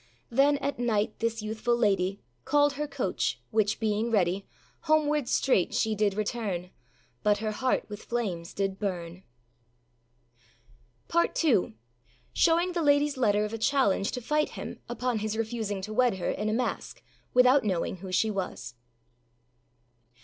Then, 0.31 0.57
at 0.57 0.79
night, 0.79 1.19
this 1.19 1.43
youthful 1.43 1.77
lady 1.77 2.19
Called 2.43 2.73
her 2.73 2.87
coach, 2.87 3.39
which 3.51 3.79
being 3.79 4.09
ready, 4.09 4.47
Homewards 4.87 5.29
straight 5.29 5.75
she 5.75 5.93
did 5.93 6.15
return; 6.15 6.71
But 7.21 7.37
her 7.37 7.51
heart 7.51 7.87
with 7.87 8.05
flames 8.05 8.55
did 8.55 8.79
burn. 8.79 9.21
PART 11.07 11.45
II. 11.45 11.75
SHOWING 12.33 12.71
THE 12.71 12.81
LADYâS 12.81 13.15
LETTER 13.15 13.45
OF 13.45 13.53
A 13.53 13.57
CHALLENGE 13.59 14.11
TO 14.11 14.21
FIGHT 14.21 14.49
HIM 14.57 14.79
UPON 14.89 15.19
HIS 15.19 15.37
REFUSING 15.37 15.81
TO 15.83 15.93
WED 15.93 16.15
HER 16.15 16.31
IN 16.31 16.49
A 16.49 16.53
MASK, 16.53 17.03
WITHOUT 17.35 17.63
KNOWING 17.63 17.97
WHO 17.97 18.11
SHE 18.11 18.31
WAS. 18.31 18.73